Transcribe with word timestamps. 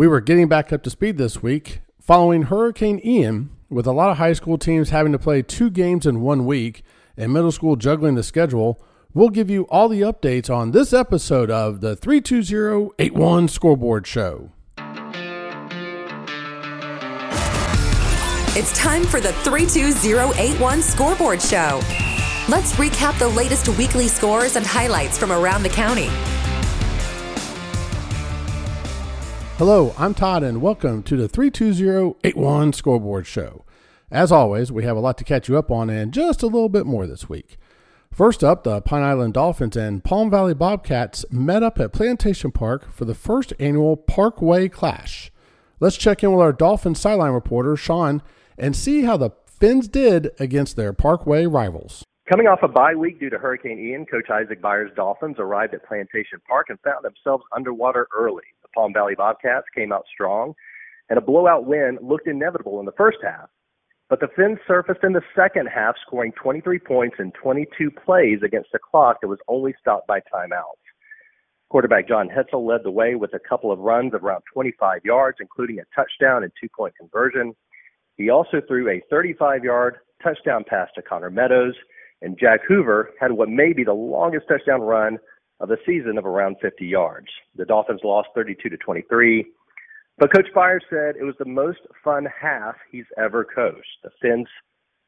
We 0.00 0.08
were 0.08 0.22
getting 0.22 0.48
back 0.48 0.72
up 0.72 0.82
to 0.84 0.88
speed 0.88 1.18
this 1.18 1.42
week 1.42 1.82
following 2.00 2.44
Hurricane 2.44 3.02
Ian, 3.04 3.50
with 3.68 3.86
a 3.86 3.92
lot 3.92 4.08
of 4.08 4.16
high 4.16 4.32
school 4.32 4.56
teams 4.56 4.88
having 4.88 5.12
to 5.12 5.18
play 5.18 5.42
two 5.42 5.68
games 5.68 6.06
in 6.06 6.22
one 6.22 6.46
week 6.46 6.82
and 7.18 7.34
middle 7.34 7.52
school 7.52 7.76
juggling 7.76 8.14
the 8.14 8.22
schedule. 8.22 8.82
We'll 9.12 9.28
give 9.28 9.50
you 9.50 9.64
all 9.64 9.90
the 9.90 10.00
updates 10.00 10.48
on 10.48 10.70
this 10.70 10.94
episode 10.94 11.50
of 11.50 11.82
the 11.82 11.96
32081 11.96 13.48
Scoreboard 13.48 14.06
Show. 14.06 14.52
It's 18.56 18.74
time 18.78 19.04
for 19.04 19.20
the 19.20 19.34
32081 19.44 20.80
Scoreboard 20.80 21.42
Show. 21.42 21.82
Let's 22.48 22.72
recap 22.72 23.18
the 23.18 23.28
latest 23.28 23.68
weekly 23.76 24.08
scores 24.08 24.56
and 24.56 24.64
highlights 24.64 25.18
from 25.18 25.30
around 25.30 25.62
the 25.62 25.68
county. 25.68 26.08
Hello, 29.60 29.94
I'm 29.98 30.14
Todd, 30.14 30.42
and 30.42 30.62
welcome 30.62 31.02
to 31.02 31.18
the 31.18 31.28
32081 31.28 32.72
Scoreboard 32.72 33.26
Show. 33.26 33.66
As 34.10 34.32
always, 34.32 34.72
we 34.72 34.84
have 34.84 34.96
a 34.96 35.00
lot 35.00 35.18
to 35.18 35.24
catch 35.24 35.50
you 35.50 35.58
up 35.58 35.70
on 35.70 35.90
and 35.90 36.14
just 36.14 36.42
a 36.42 36.46
little 36.46 36.70
bit 36.70 36.86
more 36.86 37.06
this 37.06 37.28
week. 37.28 37.58
First 38.10 38.42
up, 38.42 38.64
the 38.64 38.80
Pine 38.80 39.02
Island 39.02 39.34
Dolphins 39.34 39.76
and 39.76 40.02
Palm 40.02 40.30
Valley 40.30 40.54
Bobcats 40.54 41.26
met 41.30 41.62
up 41.62 41.78
at 41.78 41.92
Plantation 41.92 42.52
Park 42.52 42.90
for 42.90 43.04
the 43.04 43.14
first 43.14 43.52
annual 43.60 43.98
Parkway 43.98 44.70
Clash. 44.70 45.30
Let's 45.78 45.98
check 45.98 46.24
in 46.24 46.32
with 46.32 46.40
our 46.40 46.54
Dolphins 46.54 46.98
sideline 46.98 47.32
reporter, 47.32 47.76
Sean, 47.76 48.22
and 48.56 48.74
see 48.74 49.02
how 49.02 49.18
the 49.18 49.32
Fins 49.44 49.88
did 49.88 50.30
against 50.40 50.76
their 50.76 50.94
Parkway 50.94 51.44
rivals. 51.44 52.02
Coming 52.30 52.46
off 52.46 52.60
a 52.62 52.68
bye 52.68 52.94
week 52.94 53.20
due 53.20 53.28
to 53.28 53.36
Hurricane 53.36 53.78
Ian, 53.78 54.06
Coach 54.06 54.30
Isaac 54.30 54.62
Byers' 54.62 54.92
Dolphins 54.96 55.36
arrived 55.38 55.74
at 55.74 55.84
Plantation 55.86 56.38
Park 56.48 56.68
and 56.70 56.80
found 56.80 57.04
themselves 57.04 57.44
underwater 57.54 58.08
early. 58.16 58.44
Palm 58.74 58.92
Valley 58.92 59.14
Bobcats 59.14 59.66
came 59.74 59.92
out 59.92 60.04
strong, 60.12 60.54
and 61.08 61.18
a 61.18 61.22
blowout 61.22 61.66
win 61.66 61.98
looked 62.02 62.26
inevitable 62.26 62.80
in 62.80 62.86
the 62.86 62.92
first 62.92 63.18
half. 63.22 63.48
But 64.08 64.18
the 64.18 64.28
Fins 64.36 64.58
surfaced 64.66 65.04
in 65.04 65.12
the 65.12 65.22
second 65.36 65.68
half, 65.68 65.94
scoring 66.04 66.32
23 66.32 66.80
points 66.80 67.16
in 67.20 67.30
22 67.32 67.90
plays 67.92 68.40
against 68.44 68.70
a 68.74 68.78
clock 68.78 69.20
that 69.20 69.28
was 69.28 69.38
only 69.46 69.74
stopped 69.80 70.08
by 70.08 70.18
timeouts. 70.18 70.82
Quarterback 71.68 72.08
John 72.08 72.28
Hetzel 72.28 72.66
led 72.66 72.80
the 72.82 72.90
way 72.90 73.14
with 73.14 73.32
a 73.32 73.38
couple 73.38 73.70
of 73.70 73.78
runs 73.78 74.12
of 74.12 74.24
around 74.24 74.42
25 74.52 75.02
yards, 75.04 75.38
including 75.40 75.78
a 75.78 75.84
touchdown 75.94 76.42
and 76.42 76.50
two 76.60 76.68
point 76.76 76.96
conversion. 76.96 77.54
He 78.16 78.28
also 78.28 78.60
threw 78.66 78.90
a 78.90 79.00
35 79.08 79.62
yard 79.62 79.98
touchdown 80.20 80.64
pass 80.68 80.88
to 80.96 81.02
Connor 81.02 81.30
Meadows, 81.30 81.74
and 82.20 82.36
Jack 82.36 82.60
Hoover 82.66 83.10
had 83.20 83.30
what 83.30 83.48
may 83.48 83.72
be 83.72 83.84
the 83.84 83.92
longest 83.92 84.46
touchdown 84.48 84.80
run 84.80 85.18
of 85.60 85.68
the 85.68 85.78
season 85.86 86.18
of 86.18 86.26
around 86.26 86.56
50 86.60 86.86
yards. 86.86 87.28
The 87.56 87.64
Dolphins 87.64 88.00
lost 88.02 88.28
32 88.34 88.68
to 88.68 88.76
23, 88.76 89.46
but 90.18 90.32
Coach 90.32 90.48
Byers 90.54 90.84
said 90.90 91.16
it 91.16 91.24
was 91.24 91.34
the 91.38 91.44
most 91.44 91.80
fun 92.02 92.26
half 92.40 92.74
he's 92.90 93.04
ever 93.18 93.44
coached. 93.44 93.86
The 94.02 94.10
Fins 94.20 94.48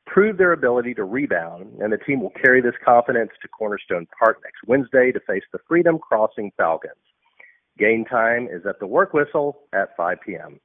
proved 0.06 0.39
their 0.39 0.53
ability 0.53 0.95
to 0.95 1.05
rebound, 1.05 1.78
and 1.80 1.92
the 1.92 1.98
team 1.98 2.20
will 2.20 2.33
carry 2.42 2.61
this 2.61 2.75
confidence 2.84 3.30
to 3.41 3.48
Cornerstone 3.48 4.06
Park 4.19 4.39
next 4.42 4.61
Wednesday 4.67 5.12
to 5.12 5.20
face 5.20 5.45
the 5.53 5.58
Freedom 5.69 5.98
Crossing 5.98 6.53
Falcons. 6.56 6.95
Game 7.78 8.05
time 8.05 8.48
is 8.50 8.67
at 8.67 8.78
the 8.80 8.86
work 8.86 9.14
whistle 9.14 9.61
at 9.73 9.97
5 9.97 10.19
p.m. 10.25 10.61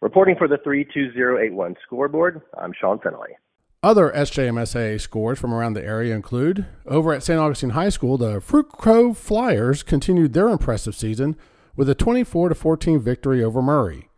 Reporting 0.00 0.36
for 0.36 0.48
the 0.48 0.58
32081 0.64 1.76
scoreboard, 1.84 2.40
I'm 2.58 2.72
Sean 2.78 2.98
Finley. 2.98 3.36
Other 3.84 4.12
SJMSA 4.12 5.00
scores 5.00 5.40
from 5.40 5.52
around 5.52 5.72
the 5.72 5.84
area 5.84 6.14
include 6.14 6.66
over 6.86 7.12
at 7.12 7.24
St. 7.24 7.40
Augustine 7.40 7.70
High 7.70 7.88
School, 7.88 8.16
the 8.16 8.40
Fruit 8.40 8.68
Cove 8.70 9.18
Flyers 9.18 9.82
continued 9.82 10.34
their 10.34 10.48
impressive 10.48 10.94
season 10.94 11.36
with 11.74 11.88
a 11.88 11.94
24 11.96 12.54
14 12.54 13.00
victory 13.00 13.42
over 13.42 13.60
Murray. 13.60 14.08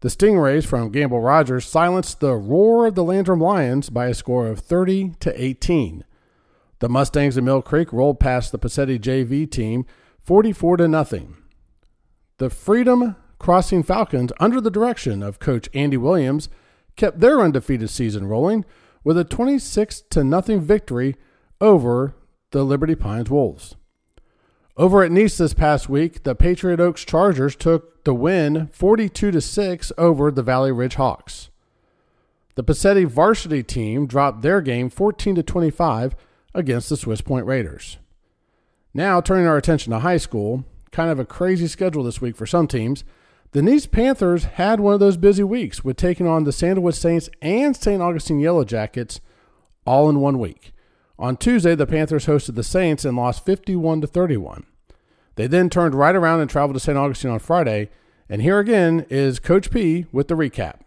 The 0.00 0.08
Stingrays 0.08 0.66
from 0.66 0.90
Gamble 0.90 1.20
Rogers 1.20 1.66
silenced 1.66 2.18
the 2.18 2.34
roar 2.34 2.86
of 2.86 2.96
the 2.96 3.04
Landrum 3.04 3.40
Lions 3.40 3.90
by 3.90 4.06
a 4.06 4.14
score 4.14 4.48
of 4.48 4.58
30 4.58 5.14
to 5.20 5.40
18. 5.40 6.04
The 6.80 6.88
Mustangs 6.88 7.36
of 7.36 7.44
Mill 7.44 7.62
Creek 7.62 7.92
rolled 7.92 8.18
past 8.18 8.50
the 8.50 8.58
Pacetti 8.58 8.98
JV 8.98 9.48
team 9.48 9.86
44 10.18 10.78
to 10.78 10.88
nothing. 10.88 11.36
The 12.38 12.50
Freedom 12.50 13.14
Crossing 13.38 13.84
Falcons, 13.84 14.32
under 14.40 14.60
the 14.60 14.70
direction 14.70 15.22
of 15.22 15.38
coach 15.38 15.68
Andy 15.72 15.96
Williams, 15.96 16.48
kept 16.96 17.20
their 17.20 17.40
undefeated 17.40 17.88
season 17.88 18.26
rolling 18.26 18.64
with 19.06 19.16
a 19.16 19.22
26 19.22 20.00
to 20.10 20.24
nothing 20.24 20.60
victory 20.60 21.14
over 21.60 22.16
the 22.50 22.64
Liberty 22.64 22.96
Pines 22.96 23.30
Wolves. 23.30 23.76
Over 24.76 25.04
at 25.04 25.12
Nease 25.12 25.38
this 25.38 25.54
past 25.54 25.88
week, 25.88 26.24
the 26.24 26.34
Patriot 26.34 26.80
Oaks 26.80 27.04
Chargers 27.04 27.54
took 27.54 28.02
the 28.02 28.12
win 28.12 28.66
42 28.72 29.30
to 29.30 29.40
6 29.40 29.92
over 29.96 30.32
the 30.32 30.42
Valley 30.42 30.72
Ridge 30.72 30.96
Hawks. 30.96 31.50
The 32.56 32.64
Pacetti 32.64 33.06
varsity 33.06 33.62
team 33.62 34.08
dropped 34.08 34.42
their 34.42 34.60
game 34.60 34.90
14 34.90 35.36
to 35.36 35.42
25 35.44 36.16
against 36.52 36.88
the 36.88 36.96
Swiss 36.96 37.20
Point 37.20 37.46
Raiders. 37.46 37.98
Now, 38.92 39.20
turning 39.20 39.46
our 39.46 39.56
attention 39.56 39.92
to 39.92 40.00
high 40.00 40.16
school, 40.16 40.64
kind 40.90 41.10
of 41.10 41.20
a 41.20 41.24
crazy 41.24 41.68
schedule 41.68 42.02
this 42.02 42.20
week 42.20 42.34
for 42.34 42.44
some 42.44 42.66
teams. 42.66 43.04
The 43.52 43.60
Nease 43.62 43.90
Panthers 43.90 44.44
had 44.44 44.80
one 44.80 44.94
of 44.94 45.00
those 45.00 45.16
busy 45.16 45.44
weeks 45.44 45.84
with 45.84 45.96
taking 45.96 46.26
on 46.26 46.44
the 46.44 46.52
Sandalwood 46.52 46.94
Saints 46.94 47.30
and 47.40 47.76
St. 47.76 48.02
Augustine 48.02 48.40
Yellow 48.40 48.64
Jackets 48.64 49.20
all 49.86 50.10
in 50.10 50.20
one 50.20 50.38
week. 50.38 50.72
On 51.18 51.36
Tuesday, 51.36 51.74
the 51.74 51.86
Panthers 51.86 52.26
hosted 52.26 52.56
the 52.56 52.64
Saints 52.64 53.04
and 53.04 53.16
lost 53.16 53.44
51 53.44 54.00
to 54.02 54.06
31. 54.06 54.66
They 55.36 55.46
then 55.46 55.70
turned 55.70 55.94
right 55.94 56.14
around 56.14 56.40
and 56.40 56.50
traveled 56.50 56.74
to 56.74 56.80
St. 56.80 56.98
Augustine 56.98 57.30
on 57.30 57.38
Friday. 57.38 57.88
And 58.28 58.42
here 58.42 58.58
again 58.58 59.06
is 59.08 59.38
Coach 59.38 59.70
P 59.70 60.06
with 60.10 60.28
the 60.28 60.34
recap. 60.34 60.80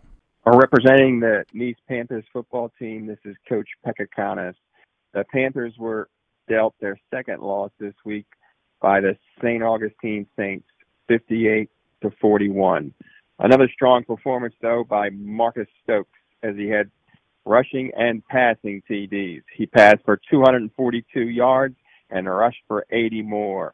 Representing 0.45 1.19
the 1.19 1.45
Nease 1.55 1.77
Panthers 1.87 2.25
football 2.33 2.71
team, 2.77 3.07
this 3.07 3.19
is 3.23 3.35
Coach 3.47 3.67
Pekakanis. 3.85 4.55
The 5.13 5.23
Panthers 5.31 5.73
were 5.77 6.09
dealt 6.49 6.75
their 6.81 6.99
second 7.13 7.41
loss 7.41 7.71
this 7.79 7.93
week 8.03 8.25
by 8.81 8.99
the 8.99 9.15
St. 9.41 9.63
Augustine 9.63 10.27
Saints, 10.37 10.67
58 11.07 11.69
to 12.01 12.11
41. 12.21 12.93
Another 13.39 13.69
strong 13.73 14.03
performance, 14.03 14.53
though, 14.61 14.83
by 14.83 15.09
Marcus 15.11 15.67
Stokes 15.83 16.09
as 16.43 16.55
he 16.55 16.67
had 16.67 16.89
rushing 17.45 17.91
and 17.97 18.25
passing 18.27 18.81
TDs. 18.89 19.41
He 19.55 19.65
passed 19.65 20.03
for 20.05 20.19
242 20.29 21.21
yards 21.21 21.75
and 22.09 22.27
rushed 22.27 22.61
for 22.67 22.85
80 22.91 23.21
more. 23.23 23.73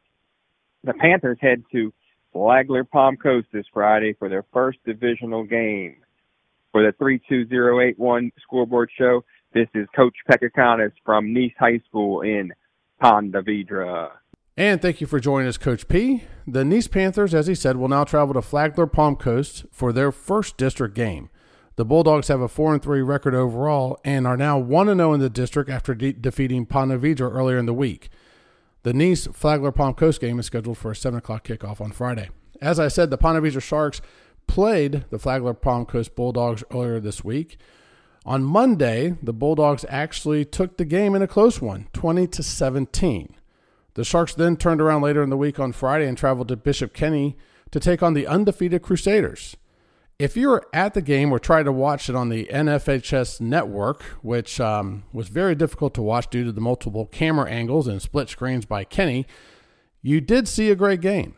The 0.84 0.94
Panthers 0.94 1.40
head 1.42 1.64
to 1.72 1.92
Flagler 2.32 2.84
Palm 2.84 3.18
Coast 3.18 3.48
this 3.52 3.66
Friday 3.74 4.14
for 4.14 4.30
their 4.30 4.46
first 4.54 4.78
divisional 4.86 5.44
game. 5.44 5.98
For 6.72 6.86
the 6.86 6.92
32081 6.98 8.32
scoreboard 8.42 8.90
show, 8.98 9.24
this 9.54 9.68
is 9.74 9.88
Coach 9.96 10.16
Pekakanis 10.30 10.92
from 11.06 11.34
Nease 11.34 11.56
High 11.58 11.80
School 11.88 12.22
in 12.22 12.52
Ponte 13.00 13.32
Vedra. 13.32 14.12
And 14.58 14.82
thank 14.82 15.02
you 15.02 15.08
for 15.08 15.20
joining 15.20 15.50
us, 15.50 15.58
Coach 15.58 15.90
P. 15.90 16.24
The 16.48 16.64
Nease 16.64 16.90
Panthers, 16.90 17.34
as 17.34 17.48
he 17.48 17.56
said, 17.56 17.76
will 17.76 17.90
now 17.90 18.06
travel 18.06 18.34
to 18.36 18.42
Flagler 18.42 18.88
Palm 18.88 19.18
Coast 19.18 19.66
for 19.70 19.92
their 19.92 20.14
first 20.14 20.56
district 20.56 20.96
game. 20.96 21.30
The 21.76 21.84
Bulldogs 21.84 22.30
have 22.30 22.40
a 22.40 22.48
4 22.48 22.76
and 22.76 22.82
3 22.82 23.02
record 23.02 23.36
overall 23.36 24.00
and 24.06 24.26
are 24.26 24.38
now 24.38 24.58
1 24.58 24.88
0 24.88 25.14
in 25.14 25.20
the 25.20 25.30
district 25.30 25.70
after 25.70 25.94
de- 25.94 26.14
defeating 26.14 26.66
Ponte 26.66 27.02
Vedra 27.02 27.30
earlier 27.30 27.58
in 27.58 27.66
the 27.66 27.74
week. 27.74 28.08
The 28.84 28.94
Nease 28.94 29.36
Flagler 29.36 29.74
Palm 29.74 29.94
Coast 29.94 30.22
game 30.22 30.40
is 30.40 30.46
scheduled 30.46 30.78
for 30.78 30.92
a 30.92 30.96
7 30.96 31.18
o'clock 31.18 31.46
kickoff 31.46 31.82
on 31.82 31.92
Friday. 31.92 32.30
As 32.62 32.80
I 32.80 32.88
said, 32.88 33.10
the 33.10 33.18
Ponte 33.18 33.44
Vedra 33.44 33.62
Sharks 33.62 34.00
played 34.48 35.04
the 35.10 35.20
Flagler 35.20 35.54
Palm 35.54 35.86
Coast 35.86 36.16
Bulldogs 36.16 36.64
earlier 36.72 37.02
this 37.02 37.26
week. 37.26 37.58
On 38.26 38.42
Monday, 38.42 39.18
the 39.22 39.34
Bulldogs 39.34 39.84
actually 39.90 40.46
took 40.46 40.78
the 40.78 40.86
game 40.86 41.14
in 41.14 41.22
a 41.22 41.28
close 41.28 41.62
one, 41.62 41.90
20 41.92 42.26
to 42.28 42.42
17. 42.42 43.36
The 43.96 44.04
Sharks 44.04 44.36
then 44.36 44.58
turned 44.58 44.82
around 44.82 45.02
later 45.02 45.24
in 45.24 45.30
the 45.30 45.38
week 45.38 45.60
on 45.60 45.72
Friday 45.72 46.08
and 46.08 46.18
traveled 46.18 46.50
to 46.50 46.58
Bishop 46.58 46.94
Kenny 46.94 47.38
to 47.72 47.80
take 47.80 48.04
on 48.04 48.14
the 48.14 48.28
undefeated 48.28 48.82
Crusaders. 48.82 49.56
If 50.20 50.38
you 50.38 50.50
were 50.50 50.66
at 50.74 50.94
the 50.94 51.02
game 51.02 51.32
or 51.32 51.40
tried 51.40 51.64
to 51.64 51.72
watch 51.72 52.10
it 52.10 52.16
on 52.16 52.30
the 52.30 52.46
NFHS 52.46 53.42
network, 53.42 54.04
which 54.22 54.60
um, 54.62 55.04
was 55.12 55.30
very 55.30 55.56
difficult 55.56 55.94
to 55.96 56.02
watch 56.02 56.30
due 56.30 56.44
to 56.44 56.52
the 56.52 56.62
multiple 56.62 57.06
camera 57.06 57.50
angles 57.50 57.88
and 57.88 58.02
split 58.02 58.30
screens 58.30 58.66
by 58.66 58.84
Kenny, 58.84 59.26
you 60.02 60.22
did 60.22 60.48
see 60.48 60.70
a 60.70 60.76
great 60.76 61.02
game. 61.02 61.36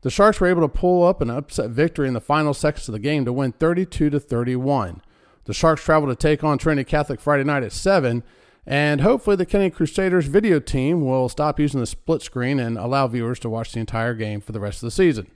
The 0.00 0.10
Sharks 0.10 0.40
were 0.40 0.46
able 0.46 0.62
to 0.62 0.68
pull 0.68 1.06
up 1.06 1.20
an 1.20 1.30
upset 1.30 1.70
victory 1.70 2.08
in 2.08 2.14
the 2.14 2.20
final 2.20 2.54
seconds 2.54 2.88
of 2.88 2.92
the 2.92 2.98
game 2.98 3.24
to 3.24 3.32
win 3.32 3.52
32 3.52 4.10
to 4.10 4.20
31. 4.20 5.02
The 5.44 5.54
Sharks 5.54 5.82
traveled 5.82 6.10
to 6.10 6.16
take 6.16 6.42
on 6.44 6.56
Trinity 6.56 6.88
Catholic 6.88 7.20
Friday 7.20 7.44
night 7.44 7.62
at 7.62 7.72
7 7.72 8.22
and 8.70 9.00
hopefully, 9.00 9.34
the 9.34 9.46
Kenny 9.46 9.70
Crusaders 9.70 10.26
video 10.26 10.60
team 10.60 11.02
will 11.02 11.30
stop 11.30 11.58
using 11.58 11.80
the 11.80 11.86
split 11.86 12.20
screen 12.20 12.60
and 12.60 12.76
allow 12.76 13.06
viewers 13.06 13.38
to 13.38 13.48
watch 13.48 13.72
the 13.72 13.80
entire 13.80 14.12
game 14.12 14.42
for 14.42 14.52
the 14.52 14.60
rest 14.60 14.82
of 14.82 14.88
the 14.88 14.90
season. 14.90 15.30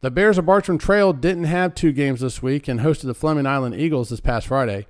The 0.00 0.10
Bears 0.10 0.38
of 0.38 0.46
Bartram 0.46 0.78
Trail 0.78 1.12
didn't 1.12 1.44
have 1.44 1.74
two 1.74 1.92
games 1.92 2.20
this 2.20 2.42
week 2.42 2.66
and 2.66 2.80
hosted 2.80 3.02
the 3.02 3.14
Fleming 3.14 3.46
Island 3.46 3.74
Eagles 3.74 4.08
this 4.08 4.20
past 4.20 4.46
Friday. 4.46 4.86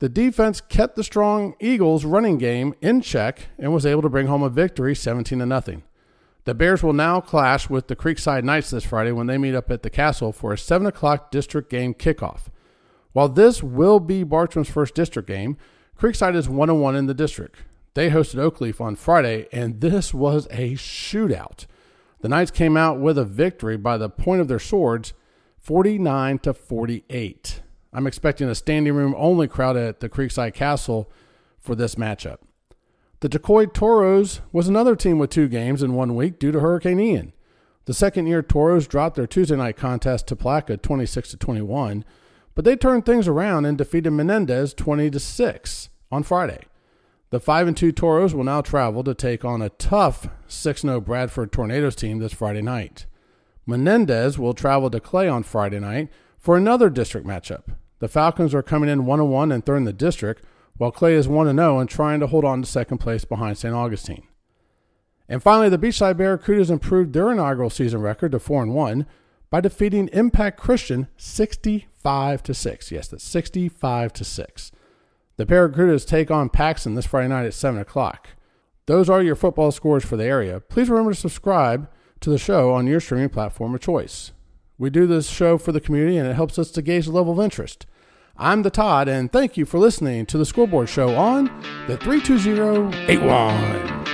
The 0.00 0.10
defense 0.10 0.60
kept 0.60 0.96
the 0.96 1.02
strong 1.02 1.54
Eagles 1.60 2.04
running 2.04 2.36
game 2.36 2.74
in 2.82 3.00
check 3.00 3.46
and 3.58 3.72
was 3.72 3.86
able 3.86 4.02
to 4.02 4.10
bring 4.10 4.26
home 4.26 4.42
a 4.42 4.50
victory 4.50 4.94
17 4.94 5.38
to 5.38 5.46
nothing. 5.46 5.84
The 6.44 6.54
Bears 6.54 6.82
will 6.82 6.92
now 6.92 7.22
clash 7.22 7.70
with 7.70 7.88
the 7.88 7.96
Creekside 7.96 8.44
Knights 8.44 8.68
this 8.68 8.84
Friday 8.84 9.12
when 9.12 9.28
they 9.28 9.38
meet 9.38 9.54
up 9.54 9.70
at 9.70 9.82
the 9.82 9.88
Castle 9.88 10.30
for 10.30 10.52
a 10.52 10.58
7 10.58 10.86
o'clock 10.86 11.30
district 11.30 11.70
game 11.70 11.94
kickoff. 11.94 12.48
While 13.14 13.30
this 13.30 13.62
will 13.62 13.98
be 13.98 14.24
Bartram's 14.24 14.68
first 14.68 14.94
district 14.94 15.26
game, 15.26 15.56
Creekside 15.98 16.36
is 16.36 16.48
1 16.48 16.80
1 16.80 16.96
in 16.96 17.06
the 17.06 17.14
district. 17.14 17.56
They 17.94 18.10
hosted 18.10 18.36
Oakleaf 18.36 18.80
on 18.80 18.94
Friday, 18.94 19.48
and 19.50 19.80
this 19.80 20.14
was 20.14 20.46
a 20.52 20.74
shootout. 20.74 21.66
The 22.20 22.28
Knights 22.28 22.52
came 22.52 22.76
out 22.76 23.00
with 23.00 23.18
a 23.18 23.24
victory 23.24 23.76
by 23.76 23.98
the 23.98 24.08
point 24.08 24.40
of 24.40 24.46
their 24.46 24.60
swords, 24.60 25.12
49 25.56 26.38
to 26.40 26.54
48. 26.54 27.62
I'm 27.92 28.06
expecting 28.06 28.48
a 28.48 28.54
standing 28.54 28.94
room 28.94 29.12
only 29.18 29.48
crowd 29.48 29.76
at 29.76 29.98
the 29.98 30.08
Creekside 30.08 30.54
Castle 30.54 31.10
for 31.58 31.74
this 31.74 31.96
matchup. 31.96 32.38
The 33.18 33.28
Tocoi 33.28 33.72
Toros 33.72 34.40
was 34.52 34.68
another 34.68 34.94
team 34.94 35.18
with 35.18 35.30
two 35.30 35.48
games 35.48 35.82
in 35.82 35.94
one 35.94 36.14
week 36.14 36.38
due 36.38 36.52
to 36.52 36.60
Hurricane 36.60 37.00
Ian. 37.00 37.32
The 37.86 37.94
second 37.94 38.28
year 38.28 38.42
Toros 38.42 38.86
dropped 38.86 39.16
their 39.16 39.26
Tuesday 39.26 39.56
night 39.56 39.76
contest 39.76 40.28
to 40.28 40.36
Palatka 40.36 40.76
26 40.76 41.30
to 41.30 41.36
21, 41.36 42.04
but 42.58 42.64
they 42.64 42.74
turned 42.74 43.06
things 43.06 43.28
around 43.28 43.66
and 43.66 43.78
defeated 43.78 44.10
Menendez 44.10 44.74
20 44.74 45.10
to 45.10 45.20
6 45.20 45.88
on 46.10 46.24
Friday. 46.24 46.64
The 47.30 47.38
5 47.38 47.68
and 47.68 47.76
2 47.76 47.92
Toros 47.92 48.34
will 48.34 48.42
now 48.42 48.62
travel 48.62 49.04
to 49.04 49.14
take 49.14 49.44
on 49.44 49.62
a 49.62 49.68
tough 49.68 50.26
6 50.48 50.80
0 50.80 51.00
Bradford 51.00 51.52
Tornadoes 51.52 51.94
team 51.94 52.18
this 52.18 52.32
Friday 52.32 52.60
night. 52.60 53.06
Menendez 53.64 54.40
will 54.40 54.54
travel 54.54 54.90
to 54.90 54.98
Clay 54.98 55.28
on 55.28 55.44
Friday 55.44 55.78
night 55.78 56.08
for 56.36 56.56
another 56.56 56.90
district 56.90 57.24
matchup. 57.24 57.76
The 58.00 58.08
Falcons 58.08 58.52
are 58.52 58.62
coming 58.64 58.90
in 58.90 59.06
1 59.06 59.30
1 59.30 59.52
and 59.52 59.64
third 59.64 59.76
in 59.76 59.84
the 59.84 59.92
district, 59.92 60.42
while 60.78 60.90
Clay 60.90 61.14
is 61.14 61.28
1 61.28 61.54
0 61.54 61.78
and 61.78 61.88
trying 61.88 62.18
to 62.18 62.26
hold 62.26 62.44
on 62.44 62.62
to 62.62 62.68
second 62.68 62.98
place 62.98 63.24
behind 63.24 63.56
St. 63.56 63.72
Augustine. 63.72 64.26
And 65.28 65.40
finally, 65.40 65.68
the 65.68 65.78
Beachside 65.78 66.16
Barracudas 66.16 66.72
improved 66.72 67.12
their 67.12 67.30
inaugural 67.30 67.70
season 67.70 68.00
record 68.00 68.32
to 68.32 68.40
4 68.40 68.66
1 68.66 69.06
by 69.48 69.60
defeating 69.60 70.08
Impact 70.12 70.58
Christian 70.58 71.06
65 72.08 72.42
to 72.44 72.54
6. 72.54 72.90
Yes, 72.90 73.08
that's 73.08 73.24
65 73.24 74.14
to 74.14 74.24
6. 74.24 74.72
The 75.36 75.44
Barracudas 75.44 76.06
take 76.06 76.30
on 76.30 76.48
Paxon 76.48 76.94
this 76.94 77.04
Friday 77.04 77.28
night 77.28 77.44
at 77.44 77.52
7 77.52 77.78
o'clock. 77.78 78.30
Those 78.86 79.10
are 79.10 79.22
your 79.22 79.36
football 79.36 79.70
scores 79.72 80.06
for 80.06 80.16
the 80.16 80.24
area. 80.24 80.58
Please 80.58 80.88
remember 80.88 81.12
to 81.12 81.20
subscribe 81.20 81.86
to 82.20 82.30
the 82.30 82.38
show 82.38 82.72
on 82.72 82.86
your 82.86 83.00
streaming 83.00 83.28
platform 83.28 83.74
of 83.74 83.82
choice. 83.82 84.32
We 84.78 84.88
do 84.88 85.06
this 85.06 85.28
show 85.28 85.58
for 85.58 85.72
the 85.72 85.82
community 85.82 86.16
and 86.16 86.26
it 86.26 86.34
helps 86.34 86.58
us 86.58 86.70
to 86.70 86.80
gauge 86.80 87.04
the 87.04 87.12
level 87.12 87.34
of 87.34 87.40
interest. 87.40 87.84
I'm 88.38 88.62
the 88.62 88.70
Todd, 88.70 89.06
and 89.08 89.30
thank 89.30 89.58
you 89.58 89.66
for 89.66 89.78
listening 89.78 90.24
to 90.26 90.38
the 90.38 90.46
Scoreboard 90.46 90.88
Show 90.88 91.14
on 91.14 91.44
the 91.88 91.98
32081. 91.98 94.07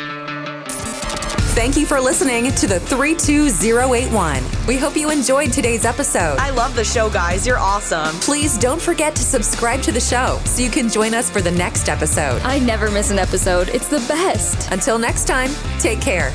Thank 1.55 1.77
you 1.77 1.87
for 1.87 2.01
listening 2.01 2.51
to 2.51 2.67
the 2.67 2.81
32081. 2.81 4.43
We 4.67 4.77
hope 4.77 4.97
you 4.97 5.11
enjoyed 5.11 5.53
today's 5.53 5.85
episode. 5.85 6.37
I 6.41 6.51
love 6.51 6.75
the 6.75 6.83
show, 6.83 7.09
guys. 7.09 7.47
You're 7.47 7.61
awesome. 7.61 8.13
Please 8.17 8.59
don't 8.59 8.83
forget 8.83 9.15
to 9.15 9.23
subscribe 9.23 9.81
to 9.83 9.93
the 9.93 10.01
show 10.01 10.41
so 10.47 10.63
you 10.63 10.69
can 10.69 10.89
join 10.89 11.15
us 11.15 11.31
for 11.31 11.41
the 11.41 11.53
next 11.53 11.89
episode. 11.89 12.43
I 12.43 12.59
never 12.59 12.91
miss 12.91 13.13
an 13.13 13.21
episode. 13.21 13.69
It's 13.69 13.87
the 13.87 14.05
best. 14.09 14.73
Until 14.73 14.99
next 14.99 15.29
time, 15.29 15.51
take 15.79 16.01
care. 16.01 16.33